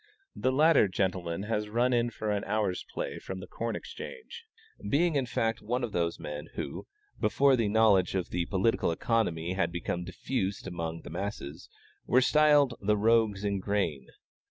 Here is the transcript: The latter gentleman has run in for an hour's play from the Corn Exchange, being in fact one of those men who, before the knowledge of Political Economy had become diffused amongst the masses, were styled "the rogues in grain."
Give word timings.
The 0.35 0.51
latter 0.51 0.87
gentleman 0.87 1.43
has 1.43 1.69
run 1.69 1.93
in 1.93 2.09
for 2.09 2.31
an 2.31 2.43
hour's 2.45 2.83
play 2.91 3.19
from 3.19 3.39
the 3.39 3.45
Corn 3.45 3.75
Exchange, 3.75 4.45
being 4.89 5.15
in 5.15 5.27
fact 5.27 5.61
one 5.61 5.83
of 5.83 5.91
those 5.91 6.19
men 6.19 6.47
who, 6.55 6.87
before 7.19 7.55
the 7.55 7.67
knowledge 7.69 8.15
of 8.15 8.31
Political 8.31 8.89
Economy 8.93 9.53
had 9.53 9.71
become 9.71 10.03
diffused 10.03 10.65
amongst 10.65 11.03
the 11.03 11.11
masses, 11.11 11.69
were 12.07 12.19
styled 12.19 12.73
"the 12.81 12.97
rogues 12.97 13.45
in 13.45 13.59
grain." 13.59 14.07